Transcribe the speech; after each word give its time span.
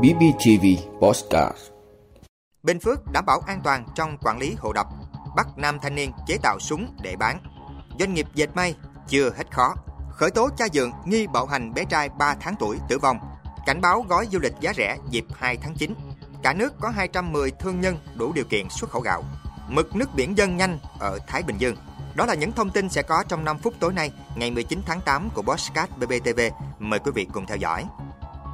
BBTV 0.00 0.66
Postcard 1.00 1.58
Bình 2.62 2.80
Phước 2.80 3.12
đảm 3.12 3.24
bảo 3.26 3.40
an 3.46 3.60
toàn 3.64 3.86
trong 3.94 4.16
quản 4.22 4.38
lý 4.38 4.54
hồ 4.58 4.72
đập, 4.72 4.86
bắt 5.36 5.46
nam 5.56 5.78
thanh 5.82 5.94
niên 5.94 6.12
chế 6.26 6.36
tạo 6.42 6.58
súng 6.60 6.96
để 7.02 7.16
bán. 7.16 7.38
Doanh 7.98 8.14
nghiệp 8.14 8.26
dệt 8.34 8.56
may 8.56 8.74
chưa 9.08 9.30
hết 9.36 9.50
khó. 9.50 9.74
Khởi 10.10 10.30
tố 10.30 10.48
cha 10.56 10.68
dượng 10.72 10.92
nghi 11.04 11.26
bạo 11.26 11.46
hành 11.46 11.74
bé 11.74 11.84
trai 11.84 12.08
3 12.08 12.34
tháng 12.40 12.54
tuổi 12.58 12.78
tử 12.88 12.98
vong. 12.98 13.18
Cảnh 13.66 13.80
báo 13.80 14.04
gói 14.08 14.28
du 14.32 14.38
lịch 14.38 14.54
giá 14.60 14.72
rẻ 14.76 14.98
dịp 15.10 15.24
2 15.34 15.56
tháng 15.56 15.74
9. 15.74 15.94
Cả 16.42 16.52
nước 16.52 16.74
có 16.80 16.88
210 16.88 17.50
thương 17.50 17.80
nhân 17.80 17.98
đủ 18.14 18.32
điều 18.32 18.44
kiện 18.44 18.68
xuất 18.70 18.90
khẩu 18.90 19.02
gạo. 19.02 19.24
Mực 19.68 19.96
nước 19.96 20.14
biển 20.14 20.38
dâng 20.38 20.56
nhanh 20.56 20.78
ở 20.98 21.18
Thái 21.26 21.42
Bình 21.42 21.58
Dương. 21.58 21.76
Đó 22.14 22.26
là 22.26 22.34
những 22.34 22.52
thông 22.52 22.70
tin 22.70 22.88
sẽ 22.88 23.02
có 23.02 23.24
trong 23.28 23.44
5 23.44 23.58
phút 23.58 23.74
tối 23.80 23.92
nay, 23.92 24.12
ngày 24.36 24.50
19 24.50 24.82
tháng 24.86 25.00
8 25.00 25.30
của 25.34 25.42
Bosscat 25.42 25.98
BBTV. 25.98 26.40
Mời 26.78 26.98
quý 26.98 27.10
vị 27.14 27.26
cùng 27.32 27.46
theo 27.46 27.56
dõi. 27.56 27.84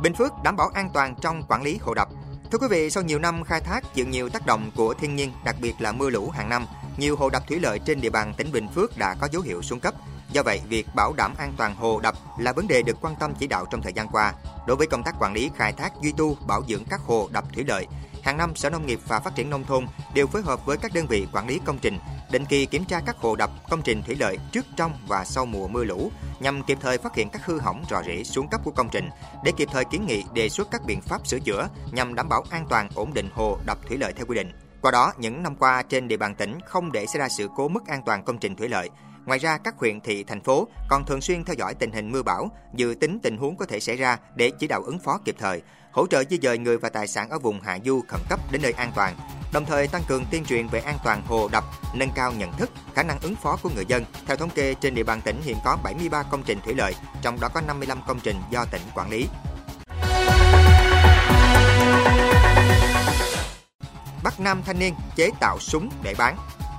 Bình 0.02 0.14
Phước 0.14 0.32
đảm 0.42 0.56
bảo 0.56 0.68
an 0.68 0.90
toàn 0.94 1.14
trong 1.20 1.42
quản 1.48 1.62
lý 1.62 1.78
hồ 1.82 1.94
đập. 1.94 2.08
Thưa 2.52 2.58
quý 2.58 2.66
vị, 2.70 2.90
sau 2.90 3.02
nhiều 3.02 3.18
năm 3.18 3.44
khai 3.44 3.60
thác 3.60 3.94
chịu 3.94 4.06
nhiều 4.06 4.28
tác 4.28 4.46
động 4.46 4.70
của 4.76 4.94
thiên 4.94 5.16
nhiên, 5.16 5.32
đặc 5.44 5.56
biệt 5.60 5.74
là 5.78 5.92
mưa 5.92 6.10
lũ 6.10 6.30
hàng 6.30 6.48
năm, 6.48 6.66
nhiều 6.96 7.16
hồ 7.16 7.30
đập 7.30 7.42
thủy 7.48 7.60
lợi 7.60 7.78
trên 7.78 8.00
địa 8.00 8.10
bàn 8.10 8.34
tỉnh 8.36 8.52
Bình 8.52 8.68
Phước 8.74 8.98
đã 8.98 9.14
có 9.20 9.28
dấu 9.32 9.42
hiệu 9.42 9.62
xuống 9.62 9.80
cấp. 9.80 9.94
Do 10.32 10.42
vậy, 10.42 10.60
việc 10.68 10.86
bảo 10.94 11.12
đảm 11.12 11.34
an 11.38 11.54
toàn 11.56 11.74
hồ 11.74 12.00
đập 12.00 12.14
là 12.38 12.52
vấn 12.52 12.68
đề 12.68 12.82
được 12.82 12.96
quan 13.00 13.16
tâm 13.16 13.34
chỉ 13.38 13.46
đạo 13.46 13.66
trong 13.70 13.82
thời 13.82 13.92
gian 13.92 14.08
qua. 14.08 14.32
Đối 14.66 14.76
với 14.76 14.86
công 14.86 15.02
tác 15.02 15.14
quản 15.20 15.32
lý, 15.32 15.50
khai 15.56 15.72
thác, 15.72 15.92
duy 16.02 16.12
tu, 16.12 16.36
bảo 16.46 16.62
dưỡng 16.68 16.84
các 16.84 17.00
hồ 17.00 17.28
đập 17.32 17.44
thủy 17.54 17.64
lợi, 17.68 17.86
hàng 18.26 18.36
năm 18.36 18.56
Sở 18.56 18.70
Nông 18.70 18.86
nghiệp 18.86 19.00
và 19.08 19.20
Phát 19.20 19.34
triển 19.34 19.50
nông 19.50 19.64
thôn 19.64 19.86
đều 20.14 20.26
phối 20.26 20.42
hợp 20.42 20.66
với 20.66 20.76
các 20.76 20.94
đơn 20.94 21.06
vị 21.06 21.26
quản 21.32 21.48
lý 21.48 21.60
công 21.64 21.78
trình 21.78 21.98
định 22.30 22.44
kỳ 22.44 22.66
kiểm 22.66 22.84
tra 22.84 23.00
các 23.06 23.16
hồ 23.16 23.36
đập, 23.36 23.50
công 23.70 23.82
trình 23.82 24.02
thủy 24.02 24.16
lợi 24.20 24.38
trước, 24.52 24.66
trong 24.76 24.92
và 25.08 25.24
sau 25.24 25.46
mùa 25.46 25.68
mưa 25.68 25.84
lũ 25.84 26.10
nhằm 26.40 26.62
kịp 26.62 26.78
thời 26.80 26.98
phát 26.98 27.14
hiện 27.14 27.28
các 27.30 27.46
hư 27.46 27.58
hỏng 27.58 27.84
rò 27.90 28.02
rỉ 28.02 28.24
xuống 28.24 28.48
cấp 28.48 28.60
của 28.64 28.70
công 28.70 28.88
trình 28.88 29.08
để 29.44 29.52
kịp 29.56 29.68
thời 29.72 29.84
kiến 29.84 30.06
nghị 30.06 30.24
đề 30.34 30.48
xuất 30.48 30.68
các 30.70 30.84
biện 30.86 31.00
pháp 31.00 31.26
sửa 31.26 31.38
chữa 31.38 31.68
nhằm 31.92 32.14
đảm 32.14 32.28
bảo 32.28 32.44
an 32.50 32.66
toàn 32.68 32.88
ổn 32.94 33.14
định 33.14 33.30
hồ 33.34 33.58
đập 33.66 33.78
thủy 33.88 33.96
lợi 33.98 34.12
theo 34.12 34.26
quy 34.26 34.36
định. 34.36 34.52
Qua 34.80 34.90
đó, 34.90 35.12
những 35.18 35.42
năm 35.42 35.56
qua 35.56 35.82
trên 35.82 36.08
địa 36.08 36.16
bàn 36.16 36.34
tỉnh 36.34 36.58
không 36.66 36.92
để 36.92 37.06
xảy 37.06 37.20
ra 37.20 37.28
sự 37.28 37.48
cố 37.56 37.68
mất 37.68 37.86
an 37.86 38.02
toàn 38.06 38.24
công 38.24 38.38
trình 38.38 38.56
thủy 38.56 38.68
lợi. 38.68 38.90
Ngoài 39.26 39.38
ra, 39.38 39.58
các 39.58 39.74
huyện 39.78 40.00
thị, 40.00 40.24
thành 40.24 40.40
phố 40.40 40.68
còn 40.88 41.04
thường 41.04 41.20
xuyên 41.20 41.44
theo 41.44 41.54
dõi 41.58 41.74
tình 41.74 41.92
hình 41.92 42.12
mưa 42.12 42.22
bão, 42.22 42.50
dự 42.74 42.94
tính 43.00 43.18
tình 43.22 43.36
huống 43.36 43.56
có 43.56 43.66
thể 43.66 43.80
xảy 43.80 43.96
ra 43.96 44.18
để 44.34 44.50
chỉ 44.58 44.66
đạo 44.66 44.82
ứng 44.82 44.98
phó 44.98 45.18
kịp 45.24 45.36
thời, 45.38 45.62
hỗ 45.92 46.06
trợ 46.06 46.22
di 46.30 46.38
dời 46.42 46.58
người 46.58 46.78
và 46.78 46.88
tài 46.88 47.06
sản 47.06 47.30
ở 47.30 47.38
vùng 47.38 47.60
hạ 47.60 47.78
du 47.84 48.02
khẩn 48.08 48.20
cấp 48.28 48.40
đến 48.52 48.62
nơi 48.62 48.72
an 48.72 48.92
toàn, 48.96 49.16
đồng 49.52 49.64
thời 49.64 49.88
tăng 49.88 50.02
cường 50.08 50.24
tuyên 50.30 50.44
truyền 50.44 50.68
về 50.68 50.80
an 50.80 50.98
toàn 51.04 51.22
hồ 51.26 51.48
đập, 51.52 51.64
nâng 51.94 52.10
cao 52.14 52.32
nhận 52.32 52.52
thức, 52.52 52.70
khả 52.94 53.02
năng 53.02 53.20
ứng 53.20 53.34
phó 53.34 53.56
của 53.62 53.70
người 53.74 53.84
dân. 53.88 54.04
Theo 54.26 54.36
thống 54.36 54.50
kê, 54.50 54.74
trên 54.74 54.94
địa 54.94 55.04
bàn 55.04 55.20
tỉnh 55.24 55.40
hiện 55.42 55.56
có 55.64 55.78
73 55.84 56.22
công 56.22 56.42
trình 56.46 56.58
thủy 56.64 56.74
lợi, 56.74 56.94
trong 57.22 57.40
đó 57.40 57.48
có 57.54 57.60
55 57.60 57.98
công 58.06 58.20
trình 58.20 58.36
do 58.50 58.64
tỉnh 58.64 58.82
quản 58.94 59.10
lý. 59.10 59.26
Bắt 64.22 64.40
nam 64.40 64.62
thanh 64.66 64.78
niên 64.78 64.94
chế 65.16 65.30
tạo 65.40 65.58
súng 65.60 65.90
để 66.02 66.14
bán. 66.18 66.36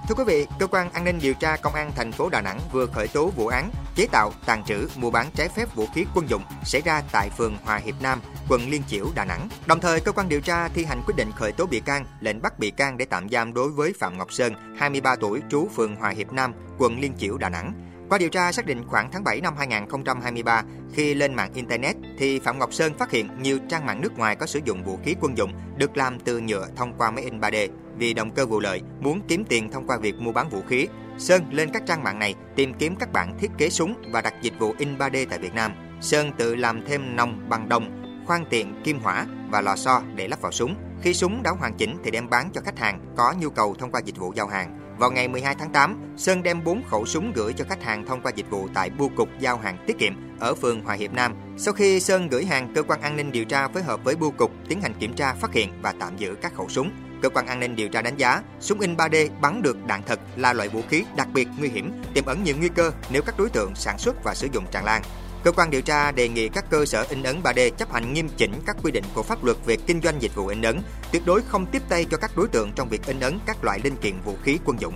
Thưa 0.08 0.16
quý 0.16 0.23
vị, 0.27 0.47
cơ 0.59 0.67
quan 0.67 0.91
an 0.91 1.03
ninh 1.03 1.19
điều 1.22 1.33
tra 1.33 1.55
công 1.55 1.73
an 1.73 1.91
thành 1.95 2.11
phố 2.11 2.30
Đà 2.30 2.41
Nẵng 2.41 2.59
vừa 2.72 2.86
khởi 2.86 3.08
tố 3.08 3.27
vụ 3.27 3.47
án 3.47 3.72
chế 3.95 4.08
tạo, 4.11 4.31
tàn 4.45 4.64
trữ, 4.64 4.88
mua 4.95 5.11
bán 5.11 5.27
trái 5.36 5.49
phép 5.49 5.75
vũ 5.75 5.88
khí 5.95 6.05
quân 6.16 6.30
dụng 6.30 6.44
xảy 6.66 6.81
ra 6.81 7.02
tại 7.11 7.30
phường 7.38 7.58
Hòa 7.64 7.77
Hiệp 7.77 7.95
Nam, 8.02 8.22
quận 8.49 8.69
Liên 8.69 8.83
Chiểu, 8.88 9.05
Đà 9.16 9.25
Nẵng. 9.25 9.49
Đồng 9.66 9.80
thời, 9.80 9.99
cơ 9.99 10.11
quan 10.11 10.30
điều 10.30 10.41
tra 10.41 10.67
thi 10.67 10.86
hành 10.86 11.02
quyết 11.05 11.16
định 11.17 11.31
khởi 11.36 11.52
tố 11.52 11.66
bị 11.66 11.80
can, 11.80 12.05
lệnh 12.19 12.41
bắt 12.41 12.59
bị 12.59 12.72
can 12.72 12.97
để 12.97 13.05
tạm 13.05 13.30
giam 13.30 13.53
đối 13.53 13.69
với 13.69 13.94
Phạm 13.99 14.17
Ngọc 14.17 14.33
Sơn, 14.33 14.53
23 14.77 15.16
tuổi, 15.16 15.41
trú 15.49 15.67
phường 15.75 15.95
Hòa 15.95 16.09
Hiệp 16.09 16.33
Nam, 16.33 16.53
quận 16.77 16.99
Liên 16.99 17.14
Chiểu, 17.17 17.38
Đà 17.38 17.49
Nẵng. 17.49 17.86
Qua 18.09 18.17
điều 18.17 18.30
tra 18.30 18.52
xác 18.52 18.66
định 18.66 18.83
khoảng 18.88 19.11
tháng 19.11 19.23
7 19.23 19.41
năm 19.41 19.53
2023, 19.58 20.63
khi 20.94 21.13
lên 21.13 21.33
mạng 21.33 21.52
Internet 21.53 21.95
thì 22.17 22.39
Phạm 22.39 22.59
Ngọc 22.59 22.73
Sơn 22.73 22.94
phát 22.97 23.11
hiện 23.11 23.30
nhiều 23.41 23.59
trang 23.69 23.86
mạng 23.86 24.02
nước 24.02 24.17
ngoài 24.17 24.36
có 24.36 24.45
sử 24.45 24.59
dụng 24.66 24.83
vũ 24.83 24.99
khí 25.03 25.16
quân 25.22 25.38
dụng 25.38 25.52
được 25.77 25.97
làm 25.97 26.19
từ 26.19 26.39
nhựa 26.39 26.67
thông 26.75 26.94
qua 26.97 27.11
máy 27.11 27.23
in 27.23 27.39
3D. 27.39 27.69
Vì 27.97 28.14
động 28.14 28.31
cơ 28.31 28.45
vụ 28.45 28.59
lợi, 28.59 28.81
muốn 28.99 29.22
kiếm 29.27 29.45
tiền 29.49 29.72
thông 29.72 29.88
qua 29.88 29.97
việc 29.97 30.16
mua 30.16 30.31
bán 30.31 30.49
vũ 30.49 30.61
khí, 30.67 30.87
Sơn 31.17 31.43
lên 31.52 31.70
các 31.73 31.83
trang 31.86 32.04
mạng 32.04 32.20
này 32.20 32.36
tìm 32.55 32.73
kiếm 32.73 32.95
các 32.95 33.14
bản 33.14 33.37
thiết 33.39 33.52
kế 33.58 33.70
súng 33.70 33.93
và 34.11 34.21
đặt 34.21 34.33
dịch 34.42 34.60
vụ 34.60 34.73
in 34.77 34.98
3D 34.98 35.26
tại 35.30 35.39
Việt 35.39 35.54
Nam. 35.54 35.71
Sơn 36.02 36.31
tự 36.37 36.55
làm 36.55 36.86
thêm 36.86 37.15
nòng 37.15 37.49
bằng 37.49 37.70
đồng, 37.70 38.04
khoan 38.27 38.45
tiện, 38.49 38.81
kim 38.83 38.99
hỏa 38.99 39.26
và 39.49 39.61
lò 39.61 39.76
xo 39.76 40.02
để 40.15 40.27
lắp 40.27 40.42
vào 40.42 40.52
súng. 40.52 40.76
Khi 41.02 41.14
súng 41.14 41.43
đã 41.43 41.52
hoàn 41.52 41.73
chỉnh 41.73 41.98
thì 42.04 42.11
đem 42.11 42.30
bán 42.30 42.49
cho 42.54 42.61
khách 42.61 42.80
hàng 42.80 42.99
có 43.17 43.33
nhu 43.39 43.49
cầu 43.49 43.76
thông 43.80 43.92
qua 43.92 44.02
dịch 44.05 44.17
vụ 44.17 44.33
giao 44.36 44.48
hàng. 44.48 44.86
Vào 44.97 45.11
ngày 45.11 45.27
12 45.27 45.55
tháng 45.55 45.71
8, 45.71 46.13
Sơn 46.17 46.43
đem 46.43 46.63
4 46.63 46.83
khẩu 46.83 47.05
súng 47.05 47.31
gửi 47.35 47.53
cho 47.53 47.65
khách 47.69 47.83
hàng 47.83 48.05
thông 48.05 48.21
qua 48.21 48.31
dịch 48.35 48.49
vụ 48.49 48.67
tại 48.73 48.89
bưu 48.89 49.09
cục 49.09 49.30
giao 49.39 49.58
hàng 49.58 49.77
tiết 49.87 49.97
kiệm 49.99 50.13
ở 50.39 50.55
phường 50.55 50.81
Hòa 50.81 50.95
Hiệp 50.95 51.13
Nam. 51.13 51.33
Sau 51.58 51.73
khi 51.73 51.99
Sơn 51.99 52.27
gửi 52.30 52.45
hàng, 52.45 52.71
cơ 52.75 52.83
quan 52.83 53.02
an 53.02 53.15
ninh 53.15 53.31
điều 53.31 53.45
tra 53.45 53.67
phối 53.67 53.83
hợp 53.83 54.03
với 54.03 54.15
bưu 54.15 54.31
cục 54.31 54.52
tiến 54.69 54.81
hành 54.81 54.93
kiểm 54.99 55.13
tra 55.13 55.33
phát 55.33 55.53
hiện 55.53 55.69
và 55.81 55.93
tạm 55.99 56.17
giữ 56.17 56.36
các 56.41 56.53
khẩu 56.55 56.69
súng. 56.69 56.91
Cơ 57.21 57.30
quan 57.30 57.47
an 57.47 57.59
ninh 57.59 57.75
điều 57.75 57.89
tra 57.89 58.02
đánh 58.02 58.17
giá, 58.17 58.41
súng 58.59 58.80
in 58.80 58.95
3D 58.95 59.30
bắn 59.41 59.61
được 59.61 59.86
đạn 59.86 60.02
thật 60.03 60.19
là 60.36 60.53
loại 60.53 60.69
vũ 60.69 60.81
khí 60.89 61.03
đặc 61.17 61.27
biệt 61.33 61.47
nguy 61.59 61.69
hiểm, 61.69 61.91
tiềm 62.13 62.25
ẩn 62.25 62.43
nhiều 62.43 62.55
nguy 62.59 62.69
cơ 62.69 62.91
nếu 63.11 63.21
các 63.21 63.36
đối 63.37 63.49
tượng 63.49 63.75
sản 63.75 63.97
xuất 63.97 64.23
và 64.23 64.36
sử 64.36 64.47
dụng 64.53 64.65
tràn 64.71 64.86
lan. 64.86 65.02
Cơ 65.43 65.52
quan 65.52 65.70
điều 65.70 65.81
tra 65.81 66.11
đề 66.11 66.27
nghị 66.30 66.49
các 66.49 66.65
cơ 66.70 66.86
sở 66.86 67.05
in 67.09 67.23
ấn 67.23 67.42
3D 67.43 67.70
chấp 67.70 67.93
hành 67.93 68.14
nghiêm 68.14 68.30
chỉnh 68.37 68.52
các 68.65 68.75
quy 68.83 68.92
định 68.92 69.03
của 69.14 69.23
pháp 69.23 69.43
luật 69.43 69.58
về 69.65 69.75
kinh 69.75 70.02
doanh 70.02 70.21
dịch 70.21 70.36
vụ 70.36 70.48
in 70.48 70.61
ấn, 70.61 70.81
tuyệt 71.11 71.21
đối 71.25 71.42
không 71.42 71.65
tiếp 71.65 71.81
tay 71.89 72.05
cho 72.11 72.17
các 72.17 72.31
đối 72.37 72.48
tượng 72.48 72.71
trong 72.75 72.89
việc 72.89 73.05
in 73.05 73.20
ấn 73.20 73.39
các 73.45 73.64
loại 73.64 73.80
linh 73.83 73.95
kiện 73.95 74.14
vũ 74.25 74.36
khí 74.43 74.59
quân 74.65 74.81
dụng. 74.81 74.93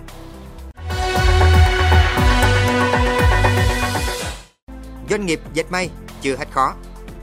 Doanh 5.10 5.26
nghiệp 5.26 5.40
dệt 5.54 5.70
may 5.70 5.90
chưa 6.22 6.36
hết 6.36 6.50
khó. 6.50 6.74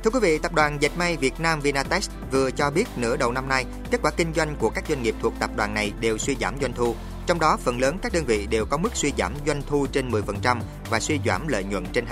Thưa 0.03 0.11
quý 0.11 0.19
vị, 0.19 0.37
tập 0.37 0.53
đoàn 0.53 0.77
dệt 0.81 0.97
may 0.97 1.17
Việt 1.17 1.39
Nam 1.39 1.61
Vinatex 1.61 2.09
vừa 2.31 2.51
cho 2.51 2.71
biết 2.71 2.87
nửa 2.95 3.17
đầu 3.17 3.31
năm 3.31 3.49
nay, 3.49 3.65
kết 3.91 3.99
quả 4.03 4.11
kinh 4.17 4.33
doanh 4.33 4.55
của 4.59 4.69
các 4.69 4.83
doanh 4.89 5.03
nghiệp 5.03 5.15
thuộc 5.21 5.33
tập 5.39 5.49
đoàn 5.55 5.73
này 5.73 5.93
đều 5.99 6.17
suy 6.17 6.35
giảm 6.41 6.55
doanh 6.61 6.73
thu. 6.73 6.95
Trong 7.29 7.39
đó, 7.39 7.57
phần 7.57 7.79
lớn 7.79 7.97
các 8.01 8.13
đơn 8.13 8.25
vị 8.25 8.47
đều 8.47 8.65
có 8.65 8.77
mức 8.77 8.95
suy 8.95 9.13
giảm 9.17 9.33
doanh 9.47 9.61
thu 9.67 9.87
trên 9.91 10.11
10% 10.11 10.59
và 10.89 10.99
suy 10.99 11.19
giảm 11.25 11.47
lợi 11.47 11.63
nhuận 11.63 11.85
trên 11.85 12.05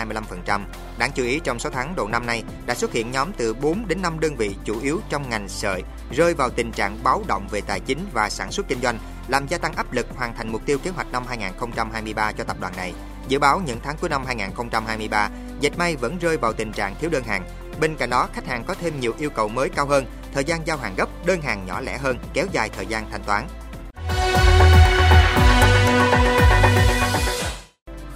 25%. 0.46 0.62
Đáng 0.98 1.12
chú 1.16 1.24
ý 1.24 1.40
trong 1.44 1.60
6 1.60 1.72
tháng 1.72 1.96
đầu 1.96 2.08
năm 2.08 2.26
nay 2.26 2.44
đã 2.66 2.76
xuất 2.76 2.92
hiện 2.92 3.12
nhóm 3.12 3.32
từ 3.38 3.54
4 3.54 3.88
đến 3.88 4.02
5 4.02 4.20
đơn 4.20 4.36
vị 4.36 4.56
chủ 4.66 4.80
yếu 4.82 5.02
trong 5.10 5.30
ngành 5.30 5.50
sợi 5.50 5.84
rơi 6.12 6.34
vào 6.34 6.50
tình 6.50 6.72
trạng 6.72 7.04
báo 7.04 7.24
động 7.28 7.48
về 7.52 7.62
tài 7.62 7.80
chính 7.80 8.00
và 8.14 8.30
sản 8.30 8.52
xuất 8.52 8.68
kinh 8.68 8.82
doanh, 8.82 9.00
làm 9.28 9.48
gia 9.48 9.58
tăng 9.58 9.74
áp 9.74 9.94
lực 9.94 10.08
hoàn 10.16 10.36
thành 10.36 10.52
mục 10.52 10.62
tiêu 10.66 10.78
kế 10.78 10.90
hoạch 10.90 11.12
năm 11.12 11.24
2023 11.28 12.32
cho 12.32 12.44
tập 12.44 12.58
đoàn 12.60 12.74
này. 12.78 12.94
Dự 13.28 13.40
báo 13.40 13.62
những 13.66 13.80
tháng 13.84 13.98
cuối 14.02 14.10
năm 14.10 14.26
2023, 14.26 15.30
dệt 15.60 15.78
may 15.78 15.96
vẫn 15.96 16.18
rơi 16.18 16.38
vào 16.38 16.54
tình 16.54 16.72
trạng 16.72 16.96
thiếu 17.00 17.10
đơn 17.10 17.24
hàng. 17.24 17.44
Bên 17.80 17.96
cạnh 17.96 18.10
đó, 18.10 18.30
khách 18.34 18.48
hàng 18.48 18.64
có 18.64 18.76
thêm 18.82 19.00
nhiều 19.00 19.14
yêu 19.20 19.30
cầu 19.30 19.48
mới 19.48 19.70
cao 19.70 19.86
hơn, 19.86 20.06
thời 20.34 20.44
gian 20.44 20.68
giao 20.68 20.78
hàng 20.78 20.94
gấp, 20.98 21.10
đơn 21.26 21.42
hàng 21.42 21.66
nhỏ 21.66 21.82
lẻ 21.82 21.98
hơn, 21.98 22.18
kéo 22.34 22.46
dài 22.52 22.70
thời 22.70 22.86
gian 22.86 23.12
thanh 23.12 23.24
toán. 23.24 23.48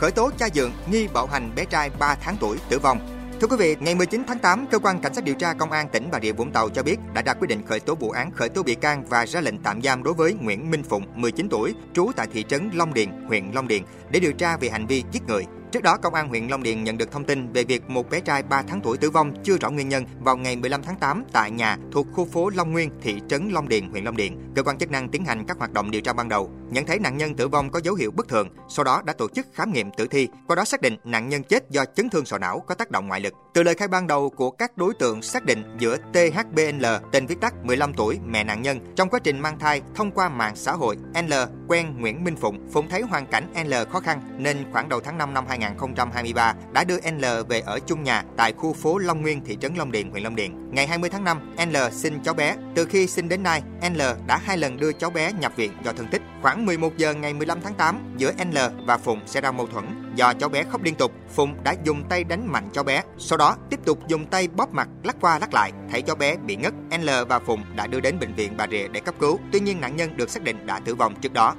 Khởi 0.02 0.12
tố 0.12 0.30
cha 0.38 0.50
dượng 0.54 0.72
nghi 0.92 1.08
bạo 1.14 1.28
hành 1.28 1.52
bé 1.56 1.66
trai 1.66 1.90
3 2.00 2.16
tháng 2.16 2.38
tuổi 2.40 2.58
tử 2.70 2.80
vong. 2.80 3.00
Thưa 3.42 3.48
quý 3.48 3.56
vị, 3.60 3.76
ngày 3.80 3.96
19 3.96 4.24
tháng 4.28 4.40
8, 4.40 4.66
cơ 4.72 4.80
quan 4.80 5.00
cảnh 5.00 5.14
sát 5.14 5.24
điều 5.24 5.36
tra 5.36 5.54
công 5.54 5.72
an 5.72 5.90
tỉnh 5.90 6.10
Bà 6.12 6.20
Rịa 6.20 6.32
Vũng 6.32 6.52
Tàu 6.52 6.70
cho 6.70 6.84
biết 6.84 6.98
đã 7.14 7.22
ra 7.22 7.34
quyết 7.34 7.48
định 7.48 7.66
khởi 7.66 7.80
tố 7.80 7.96
vụ 7.96 8.10
án 8.10 8.32
khởi 8.32 8.50
tố 8.50 8.64
bị 8.64 8.76
can 8.76 9.04
và 9.10 9.26
ra 9.26 9.42
lệnh 9.42 9.58
tạm 9.58 9.82
giam 9.82 10.04
đối 10.04 10.14
với 10.14 10.34
Nguyễn 10.34 10.72
Minh 10.72 10.84
Phụng, 10.84 11.06
19 11.16 11.50
tuổi, 11.50 11.76
trú 11.94 12.12
tại 12.16 12.28
thị 12.34 12.46
trấn 12.48 12.70
Long 12.74 12.94
Điền, 12.94 13.10
huyện 13.28 13.52
Long 13.52 13.68
Điền 13.68 13.84
để 14.10 14.20
điều 14.20 14.34
tra 14.34 14.58
về 14.58 14.70
hành 14.70 14.88
vi 14.88 15.04
giết 15.12 15.24
người. 15.28 15.44
Trước 15.72 15.84
đó, 15.84 15.98
Công 15.98 16.14
an 16.14 16.28
huyện 16.28 16.48
Long 16.48 16.64
Điền 16.64 16.84
nhận 16.84 16.98
được 16.98 17.12
thông 17.12 17.26
tin 17.26 17.54
về 17.54 17.64
việc 17.64 17.90
một 17.90 18.10
bé 18.10 18.20
trai 18.20 18.44
3 18.44 18.62
tháng 18.68 18.82
tuổi 18.82 18.98
tử 18.98 19.10
vong 19.10 19.34
chưa 19.44 19.58
rõ 19.58 19.70
nguyên 19.70 19.90
nhân 19.90 20.06
vào 20.20 20.38
ngày 20.38 20.56
15 20.56 20.84
tháng 20.84 21.00
8 21.00 21.24
tại 21.32 21.52
nhà 21.52 21.78
thuộc 21.92 22.08
khu 22.14 22.26
phố 22.26 22.50
Long 22.50 22.72
Nguyên, 22.72 22.90
thị 23.02 23.22
trấn 23.30 23.50
Long 23.50 23.70
Điền, 23.70 23.90
huyện 23.90 24.04
Long 24.04 24.18
Điền. 24.18 24.38
Cơ 24.56 24.64
quan 24.64 24.78
chức 24.78 24.92
năng 24.92 25.10
tiến 25.10 25.26
hành 25.26 25.46
các 25.48 25.58
hoạt 25.58 25.74
động 25.74 25.92
điều 25.92 26.02
tra 26.02 26.14
ban 26.14 26.30
đầu, 26.30 26.52
nhận 26.72 26.86
thấy 26.86 27.00
nạn 27.00 27.18
nhân 27.18 27.36
tử 27.36 27.48
vong 27.48 27.70
có 27.70 27.80
dấu 27.84 27.96
hiệu 27.96 28.12
bất 28.12 28.28
thường, 28.28 28.50
sau 28.70 28.84
đó 28.84 29.02
đã 29.06 29.14
tổ 29.14 29.28
chức 29.30 29.48
khám 29.54 29.74
nghiệm 29.74 29.92
tử 29.92 30.08
thi, 30.08 30.28
qua 30.48 30.56
đó 30.56 30.66
xác 30.66 30.82
định 30.82 30.98
nạn 31.04 31.30
nhân 31.30 31.44
chết 31.44 31.70
do 31.70 31.86
chấn 31.86 32.10
thương 32.10 32.26
sọ 32.26 32.38
não 32.38 32.60
có 32.60 32.76
tác 32.76 32.92
động 32.92 33.08
ngoại 33.08 33.20
lực. 33.20 33.34
Từ 33.54 33.64
lời 33.64 33.76
khai 33.76 33.88
ban 33.88 34.08
đầu 34.08 34.30
của 34.30 34.52
các 34.52 34.78
đối 34.78 34.94
tượng 34.94 35.22
xác 35.22 35.46
định 35.46 35.78
giữa 35.80 35.98
thbnl 36.14 36.86
tên 37.12 37.28
viết 37.28 37.42
tắt 37.42 37.54
15 37.64 37.94
tuổi, 37.94 38.20
mẹ 38.26 38.44
nạn 38.44 38.62
nhân, 38.62 38.80
trong 38.96 39.10
quá 39.10 39.20
trình 39.24 39.40
mang 39.40 39.60
thai 39.60 39.82
thông 39.96 40.12
qua 40.12 40.30
mạng 40.30 40.56
xã 40.56 40.72
hội, 40.72 40.98
L 41.28 41.34
quen 41.68 42.00
Nguyễn 42.00 42.24
Minh 42.24 42.36
Phụng, 42.36 42.70
Phụng 42.74 42.90
thấy 42.90 43.02
hoàn 43.02 43.28
cảnh 43.28 43.54
L 43.66 43.74
khó 43.92 44.00
khăn 44.00 44.22
nên 44.38 44.72
khoảng 44.72 44.90
đầu 44.90 45.00
tháng 45.00 45.18
5 45.18 45.34
năm 45.34 45.46
2023 45.48 46.56
đã 46.74 46.84
đưa 46.84 46.98
L 46.98 47.26
về 47.50 47.60
ở 47.60 47.80
chung 47.80 48.04
nhà 48.04 48.24
tại 48.38 48.54
khu 48.54 48.74
phố 48.74 48.98
Long 48.98 49.22
Nguyên, 49.22 49.46
thị 49.46 49.58
trấn 49.62 49.76
Long 49.76 49.92
Điền, 49.92 50.12
huyện 50.12 50.24
Long 50.24 50.36
Điền. 50.36 50.72
Ngày 50.72 50.88
20 50.88 51.10
tháng 51.10 51.24
5, 51.24 51.54
L 51.72 51.78
sinh 51.92 52.20
cháu 52.24 52.34
bé. 52.34 52.56
Từ 52.76 52.86
khi 52.86 53.08
sinh 53.08 53.30
đến 53.30 53.44
nay, 53.44 53.62
L 53.96 54.02
đã 54.28 54.38
hai 54.38 54.58
lần 54.58 54.78
đưa 54.78 54.92
cháu 54.92 55.10
bé 55.10 55.32
nhập 55.40 55.54
viện 55.56 55.72
do 55.84 55.94
thương 55.94 56.08
tích. 56.08 56.22
Khoảng 56.42 56.66
11 56.66 56.98
giờ 56.98 57.14
ngày 57.14 57.34
15 57.34 57.62
tháng 57.62 57.74
8, 57.74 58.14
giữa 58.18 58.32
N 58.44 58.54
và 58.86 58.98
Phụng 58.98 59.20
xảy 59.26 59.42
ra 59.42 59.52
mâu 59.52 59.68
thuẫn. 59.68 60.14
Do 60.16 60.34
cháu 60.34 60.50
bé 60.50 60.64
khóc 60.64 60.84
liên 60.84 60.96
tục, 60.96 61.12
Phụng 61.36 61.64
đã 61.64 61.76
dùng 61.84 62.04
tay 62.10 62.24
đánh 62.24 62.48
mạnh 62.48 62.70
cháu 62.74 62.84
bé. 62.84 63.04
Sau 63.18 63.38
đó, 63.38 63.58
tiếp 63.70 63.80
tục 63.86 64.08
dùng 64.08 64.26
tay 64.26 64.48
bóp 64.48 64.74
mặt 64.74 64.90
lắc 65.04 65.16
qua 65.22 65.40
lắc 65.40 65.54
lại. 65.54 65.72
Thấy 65.92 66.02
cháu 66.02 66.16
bé 66.16 66.38
bị 66.38 66.56
ngất, 66.56 66.74
N 66.98 67.06
và 67.30 67.40
Phụng 67.40 67.64
đã 67.76 67.88
đưa 67.88 68.00
đến 68.00 68.20
bệnh 68.20 68.34
viện 68.34 68.54
Bà 68.58 68.68
Rịa 68.72 68.88
để 68.88 69.00
cấp 69.00 69.16
cứu. 69.20 69.40
Tuy 69.52 69.60
nhiên 69.60 69.82
nạn 69.82 69.96
nhân 69.96 70.18
được 70.18 70.30
xác 70.30 70.44
định 70.44 70.66
đã 70.66 70.80
tử 70.80 70.96
vong 70.96 71.16
trước 71.22 71.34
đó. 71.34 71.56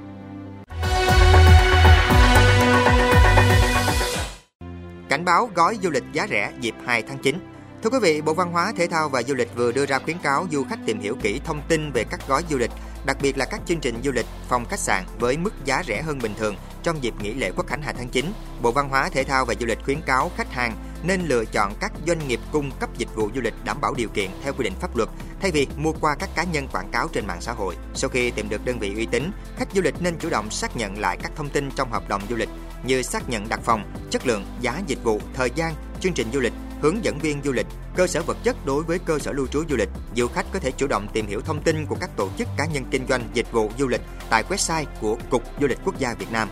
Cảnh 5.09 5.25
báo 5.25 5.49
gói 5.55 5.77
du 5.83 5.89
lịch 5.89 6.03
giá 6.13 6.27
rẻ 6.29 6.51
dịp 6.61 6.75
2 6.85 7.01
tháng 7.01 7.17
9 7.17 7.39
Thưa 7.83 7.89
quý 7.89 7.99
vị, 8.01 8.21
Bộ 8.21 8.33
Văn 8.33 8.51
hóa, 8.51 8.73
Thể 8.77 8.87
thao 8.87 9.09
và 9.09 9.23
Du 9.23 9.35
lịch 9.35 9.55
vừa 9.55 9.71
đưa 9.71 9.85
ra 9.85 9.99
khuyến 9.99 10.17
cáo 10.17 10.47
du 10.51 10.63
khách 10.63 10.79
tìm 10.85 10.99
hiểu 10.99 11.15
kỹ 11.21 11.41
thông 11.45 11.61
tin 11.67 11.91
về 11.91 12.03
các 12.03 12.27
gói 12.27 12.43
du 12.49 12.57
lịch, 12.57 12.71
đặc 13.05 13.17
biệt 13.21 13.37
là 13.37 13.45
các 13.45 13.61
chương 13.65 13.79
trình 13.79 14.01
du 14.03 14.11
lịch, 14.11 14.25
phòng 14.49 14.65
khách 14.65 14.79
sạn 14.79 15.03
với 15.19 15.37
mức 15.37 15.53
giá 15.65 15.83
rẻ 15.87 16.01
hơn 16.01 16.19
bình 16.19 16.33
thường 16.37 16.55
trong 16.83 17.03
dịp 17.03 17.13
nghỉ 17.21 17.33
lễ 17.33 17.51
Quốc 17.55 17.67
khánh 17.67 17.81
2 17.81 17.93
tháng 17.93 18.09
9. 18.09 18.33
Bộ 18.61 18.71
Văn 18.71 18.89
hóa, 18.89 19.09
Thể 19.09 19.23
thao 19.23 19.45
và 19.45 19.53
Du 19.59 19.65
lịch 19.65 19.83
khuyến 19.83 20.01
cáo 20.01 20.31
khách 20.37 20.51
hàng 20.51 20.75
nên 21.03 21.21
lựa 21.21 21.45
chọn 21.45 21.73
các 21.79 21.91
doanh 22.07 22.27
nghiệp 22.27 22.39
cung 22.51 22.71
cấp 22.79 22.89
dịch 22.97 23.15
vụ 23.15 23.29
du 23.35 23.41
lịch 23.41 23.53
đảm 23.65 23.81
bảo 23.81 23.93
điều 23.93 24.09
kiện 24.09 24.29
theo 24.43 24.53
quy 24.53 24.63
định 24.63 24.73
pháp 24.79 24.95
luật 24.95 25.09
thay 25.41 25.51
vì 25.51 25.67
mua 25.77 25.93
qua 26.01 26.15
các 26.19 26.29
cá 26.35 26.43
nhân 26.43 26.67
quảng 26.67 26.89
cáo 26.91 27.07
trên 27.13 27.27
mạng 27.27 27.41
xã 27.41 27.51
hội. 27.51 27.75
Sau 27.95 28.09
khi 28.09 28.31
tìm 28.31 28.49
được 28.49 28.65
đơn 28.65 28.79
vị 28.79 28.93
uy 28.95 29.05
tín, 29.05 29.31
khách 29.57 29.67
du 29.73 29.81
lịch 29.81 30.01
nên 30.01 30.17
chủ 30.19 30.29
động 30.29 30.51
xác 30.51 30.77
nhận 30.77 30.99
lại 30.99 31.17
các 31.23 31.31
thông 31.35 31.49
tin 31.49 31.71
trong 31.71 31.91
hợp 31.91 32.09
đồng 32.09 32.21
du 32.29 32.35
lịch 32.35 32.49
như 32.83 33.01
xác 33.01 33.29
nhận 33.29 33.49
đặt 33.49 33.59
phòng, 33.63 33.83
chất 34.11 34.27
lượng, 34.27 34.45
giá 34.61 34.81
dịch 34.87 35.03
vụ, 35.03 35.21
thời 35.33 35.51
gian, 35.55 35.73
chương 35.99 36.13
trình 36.13 36.27
du 36.33 36.39
lịch, 36.39 36.53
hướng 36.83 37.03
dẫn 37.03 37.17
viên 37.17 37.41
du 37.43 37.51
lịch, 37.51 37.67
cơ 37.95 38.07
sở 38.07 38.21
vật 38.21 38.37
chất 38.43 38.65
đối 38.65 38.83
với 38.83 38.99
cơ 38.99 39.19
sở 39.19 39.31
lưu 39.31 39.47
trú 39.47 39.63
du 39.69 39.75
lịch. 39.75 39.89
Du 40.15 40.27
khách 40.27 40.45
có 40.53 40.59
thể 40.59 40.71
chủ 40.71 40.87
động 40.87 41.07
tìm 41.13 41.27
hiểu 41.27 41.41
thông 41.41 41.61
tin 41.61 41.85
của 41.85 41.95
các 41.95 42.09
tổ 42.17 42.29
chức 42.37 42.47
cá 42.57 42.65
nhân 42.65 42.83
kinh 42.91 43.07
doanh 43.09 43.21
dịch 43.33 43.51
vụ 43.51 43.71
du 43.79 43.87
lịch 43.87 44.01
tại 44.29 44.43
website 44.49 44.85
của 45.01 45.17
Cục 45.29 45.43
Du 45.61 45.67
lịch 45.67 45.77
Quốc 45.85 45.99
gia 45.99 46.13
Việt 46.13 46.31
Nam. 46.31 46.49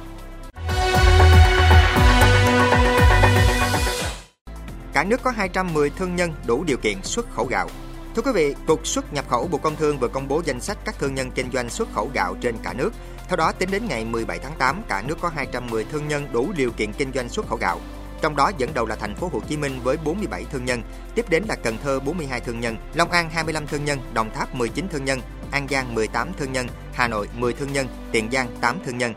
Cả 4.94 5.04
nước 5.04 5.20
có 5.24 5.32
210 5.32 5.90
thương 5.90 6.16
nhân 6.16 6.34
đủ 6.48 6.64
điều 6.64 6.78
kiện 6.78 7.04
xuất 7.04 7.32
khẩu 7.34 7.46
gạo. 7.46 7.70
Thưa 8.16 8.22
quý 8.22 8.32
vị, 8.36 8.56
Cục 8.68 8.88
xuất 8.88 9.14
nhập 9.14 9.26
khẩu 9.30 9.48
Bộ 9.48 9.58
Công 9.58 9.76
Thương 9.76 10.00
vừa 10.00 10.08
công 10.08 10.28
bố 10.28 10.42
danh 10.46 10.62
sách 10.62 10.78
các 10.86 10.96
thương 11.00 11.16
nhân 11.16 11.32
kinh 11.36 11.52
doanh 11.52 11.70
xuất 11.70 11.94
khẩu 11.94 12.10
gạo 12.14 12.36
trên 12.42 12.56
cả 12.64 12.74
nước. 12.74 12.94
Theo 13.28 13.38
đó, 13.38 13.52
tính 13.52 13.72
đến 13.72 13.86
ngày 13.88 14.06
17 14.06 14.40
tháng 14.40 14.54
8, 14.58 14.84
cả 14.90 15.04
nước 15.08 15.18
có 15.22 15.30
210 15.30 15.84
thương 15.84 16.08
nhân 16.08 16.28
đủ 16.32 16.52
điều 16.58 16.72
kiện 16.72 16.94
kinh 16.94 17.12
doanh 17.14 17.30
xuất 17.30 17.48
khẩu 17.48 17.58
gạo. 17.58 17.80
Trong 18.22 18.36
đó 18.36 18.52
dẫn 18.58 18.74
đầu 18.74 18.86
là 18.86 18.96
thành 18.96 19.16
phố 19.16 19.30
Hồ 19.34 19.40
Chí 19.48 19.58
Minh 19.58 19.80
với 19.84 19.98
47 20.06 20.46
thương 20.52 20.66
nhân, 20.66 20.82
tiếp 21.16 21.30
đến 21.30 21.44
là 21.48 21.56
Cần 21.56 21.78
Thơ 21.84 22.00
42 22.00 22.40
thương 22.40 22.60
nhân, 22.60 22.78
Long 22.94 23.12
An 23.12 23.30
25 23.30 23.68
thương 23.68 23.86
nhân, 23.86 24.00
Đồng 24.14 24.32
Tháp 24.32 24.56
19 24.56 24.88
thương 24.92 25.06
nhân, 25.06 25.20
An 25.52 25.68
Giang 25.70 25.96
18 25.96 26.32
thương 26.38 26.54
nhân, 26.54 26.68
Hà 26.94 27.08
Nội 27.08 27.28
10 27.38 27.54
thương 27.54 27.74
nhân, 27.74 27.88
Tiền 28.12 28.30
Giang 28.32 28.48
8 28.62 28.80
thương 28.86 28.98
nhân. 28.98 29.14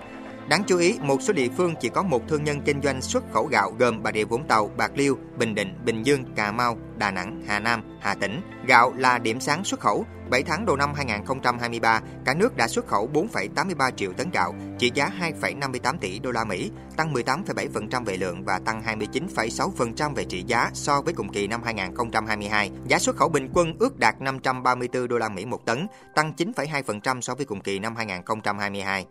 Đáng 0.48 0.64
chú 0.66 0.78
ý, 0.78 0.98
một 1.02 1.22
số 1.22 1.32
địa 1.32 1.48
phương 1.56 1.74
chỉ 1.80 1.88
có 1.88 2.02
một 2.02 2.28
thương 2.28 2.44
nhân 2.44 2.60
kinh 2.64 2.82
doanh 2.82 3.02
xuất 3.02 3.24
khẩu 3.32 3.46
gạo 3.46 3.72
gồm 3.78 4.02
Bà 4.02 4.12
Rịa 4.12 4.24
Vũng 4.24 4.48
Tàu, 4.48 4.70
Bạc 4.76 4.92
Liêu, 4.94 5.18
Bình 5.38 5.54
Định, 5.54 5.74
Bình 5.84 6.02
Dương, 6.02 6.24
Cà 6.36 6.52
Mau, 6.52 6.78
Đà 6.96 7.10
Nẵng, 7.10 7.42
Hà 7.46 7.58
Nam, 7.58 7.82
Hà 8.00 8.14
Tĩnh. 8.14 8.40
Gạo 8.66 8.92
là 8.96 9.18
điểm 9.18 9.40
sáng 9.40 9.64
xuất 9.64 9.80
khẩu. 9.80 10.06
7 10.30 10.42
tháng 10.42 10.66
đầu 10.66 10.76
năm 10.76 10.94
2023, 10.94 12.00
cả 12.24 12.34
nước 12.34 12.56
đã 12.56 12.68
xuất 12.68 12.86
khẩu 12.86 13.10
4,83 13.12 13.90
triệu 13.90 14.12
tấn 14.12 14.30
gạo, 14.30 14.54
trị 14.78 14.90
giá 14.94 15.10
2,58 15.20 15.98
tỷ 15.98 16.18
đô 16.18 16.30
la 16.30 16.44
Mỹ, 16.44 16.70
tăng 16.96 17.12
18,7% 17.12 18.04
về 18.04 18.16
lượng 18.16 18.44
và 18.44 18.58
tăng 18.58 18.82
29,6% 18.82 20.14
về 20.14 20.24
trị 20.24 20.44
giá 20.46 20.70
so 20.72 21.00
với 21.00 21.14
cùng 21.14 21.32
kỳ 21.32 21.46
năm 21.46 21.62
2022. 21.64 22.70
Giá 22.88 22.98
xuất 22.98 23.16
khẩu 23.16 23.28
bình 23.28 23.48
quân 23.54 23.74
ước 23.78 23.98
đạt 23.98 24.20
534 24.20 25.08
đô 25.08 25.18
la 25.18 25.28
Mỹ 25.28 25.46
một 25.46 25.66
tấn, 25.66 25.86
tăng 26.14 26.32
9,2% 26.36 27.20
so 27.20 27.34
với 27.34 27.46
cùng 27.46 27.60
kỳ 27.60 27.78
năm 27.78 27.96
2022. 27.96 29.06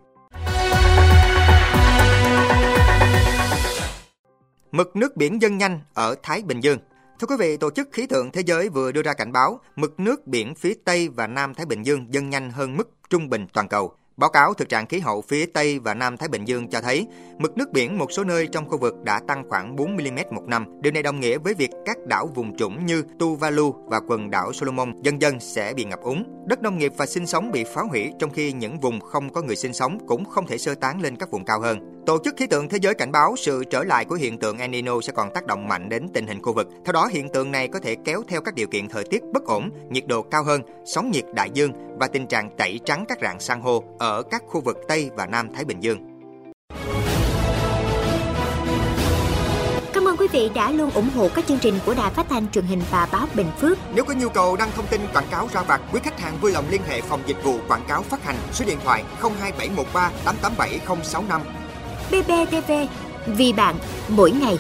Mực 4.73 4.95
nước 4.95 5.17
biển 5.17 5.41
dâng 5.41 5.57
nhanh 5.57 5.79
ở 5.93 6.15
Thái 6.23 6.41
Bình 6.41 6.59
Dương. 6.59 6.77
Thưa 7.19 7.27
quý 7.27 7.35
vị, 7.39 7.57
Tổ 7.57 7.69
chức 7.71 7.89
Khí 7.91 8.07
tượng 8.07 8.31
Thế 8.31 8.41
giới 8.45 8.69
vừa 8.69 8.91
đưa 8.91 9.01
ra 9.01 9.13
cảnh 9.13 9.31
báo 9.31 9.59
mực 9.75 9.99
nước 9.99 10.27
biển 10.27 10.55
phía 10.55 10.73
Tây 10.85 11.09
và 11.09 11.27
Nam 11.27 11.53
Thái 11.53 11.65
Bình 11.65 11.83
Dương 11.83 12.13
dâng 12.13 12.29
nhanh 12.29 12.51
hơn 12.51 12.77
mức 12.77 12.89
trung 13.09 13.29
bình 13.29 13.47
toàn 13.53 13.67
cầu. 13.67 13.93
Báo 14.18 14.30
cáo 14.30 14.54
thực 14.54 14.69
trạng 14.69 14.88
khí 14.88 15.00
hậu 15.00 15.21
phía 15.21 15.45
Tây 15.45 15.80
và 15.80 15.94
Nam 15.94 16.18
Thái 16.18 16.30
Bình 16.30 16.45
Dương 16.45 16.68
cho 16.68 16.81
thấy 16.81 17.07
mực 17.38 17.57
nước 17.57 17.71
biển 17.71 17.98
một 17.98 18.12
số 18.12 18.24
nơi 18.24 18.48
trong 18.48 18.69
khu 18.69 18.77
vực 18.77 19.04
đã 19.04 19.19
tăng 19.27 19.44
khoảng 19.50 19.75
4 19.75 19.95
mm 19.95 20.18
một 20.31 20.44
năm. 20.48 20.65
Điều 20.81 20.92
này 20.92 21.04
đồng 21.04 21.19
nghĩa 21.19 21.38
với 21.38 21.54
việc 21.54 21.69
các 21.86 21.98
đảo 22.07 22.30
vùng 22.36 22.57
trũng 22.57 22.86
như 22.86 23.04
Tuvalu 23.19 23.75
và 23.86 24.00
quần 24.07 24.31
đảo 24.31 24.54
Solomon 24.54 25.01
dần 25.01 25.21
dần 25.21 25.39
sẽ 25.39 25.74
bị 25.74 25.86
ngập 25.86 26.01
úng. 26.01 26.24
Đất 26.45 26.62
nông 26.62 26.77
nghiệp 26.77 26.94
và 26.98 27.06
sinh 27.06 27.27
sống 27.27 27.51
bị 27.51 27.63
phá 27.63 27.81
hủy 27.81 28.12
trong 28.19 28.30
khi 28.30 28.51
những 28.51 28.80
vùng 28.80 29.00
không 29.00 29.30
có 29.30 29.42
người 29.42 29.56
sinh 29.56 29.74
sống 29.74 29.98
cũng 30.07 30.25
không 30.25 30.48
thể 30.48 30.57
sơ 30.57 30.75
tán 30.75 31.01
lên 31.01 31.15
các 31.15 31.31
vùng 31.31 31.45
cao 31.45 31.60
hơn. 31.60 32.04
Tổ 32.06 32.18
chức 32.24 32.38
Khí 32.38 32.48
tượng 32.48 32.69
Thế 32.69 32.77
giới 32.81 32.94
cảnh 32.94 33.12
báo 33.12 33.36
sự 33.38 33.63
trở 33.69 33.83
lại 33.83 34.06
của 34.06 34.15
hiện 34.15 34.38
tượng 34.38 34.57
El 34.57 34.69
Nino 34.69 35.01
sẽ 35.01 35.13
còn 35.15 35.33
tác 35.33 35.45
động 35.45 35.68
mạnh 35.68 35.89
đến 35.89 36.07
tình 36.13 36.27
hình 36.27 36.42
khu 36.42 36.54
vực. 36.54 36.68
Theo 36.86 36.94
đó, 36.94 37.07
hiện 37.07 37.30
tượng 37.30 37.51
này 37.51 37.68
có 37.68 37.80
thể 37.80 37.95
kéo 38.06 38.24
theo 38.27 38.42
các 38.42 38.56
điều 38.56 38.68
kiện 38.68 38.88
thời 38.88 39.04
tiết 39.04 39.24
bất 39.33 39.45
ổn, 39.45 39.69
nhiệt 39.89 40.07
độ 40.07 40.21
cao 40.21 40.44
hơn, 40.44 40.62
sóng 40.86 41.12
nhiệt 41.12 41.25
đại 41.33 41.50
dương 41.54 41.71
và 41.99 42.07
tình 42.07 42.27
trạng 42.27 42.49
tẩy 42.57 42.79
trắng 42.85 43.05
các 43.07 43.17
rạn 43.21 43.39
san 43.39 43.61
hô 43.61 43.83
ở 43.99 44.23
các 44.23 44.43
khu 44.47 44.61
vực 44.61 44.77
Tây 44.87 45.09
và 45.15 45.25
Nam 45.25 45.53
Thái 45.53 45.65
Bình 45.65 45.79
Dương. 45.79 45.97
Cảm 49.93 50.07
ơn 50.07 50.17
quý 50.17 50.27
vị 50.31 50.49
đã 50.55 50.71
luôn 50.71 50.91
ủng 50.91 51.09
hộ 51.15 51.29
các 51.35 51.45
chương 51.47 51.59
trình 51.59 51.79
của 51.85 51.93
Đài 51.93 52.11
Phát 52.11 52.25
thanh 52.29 52.51
truyền 52.51 52.65
hình 52.65 52.81
và 52.91 53.07
báo 53.11 53.27
Bình 53.35 53.47
Phước. 53.59 53.77
Nếu 53.95 54.05
có 54.05 54.13
nhu 54.13 54.29
cầu 54.29 54.55
đăng 54.55 54.71
thông 54.75 54.87
tin 54.87 55.01
quảng 55.13 55.27
cáo 55.31 55.49
ra 55.53 55.61
vặt, 55.61 55.81
quý 55.93 55.99
khách 56.03 56.19
hàng 56.19 56.37
vui 56.41 56.51
lòng 56.51 56.65
liên 56.69 56.81
hệ 56.87 57.01
phòng 57.01 57.21
dịch 57.25 57.43
vụ 57.43 57.57
quảng 57.67 57.83
cáo 57.87 58.01
phát 58.01 58.23
hành 58.23 58.35
số 58.53 58.65
điện 58.65 58.77
thoại 58.83 59.03
02713 59.21 60.11
887065. 60.25 61.41
BBTV, 62.11 62.71
vì 63.27 63.53
bạn, 63.53 63.75
mỗi 64.07 64.31
ngày. 64.31 64.57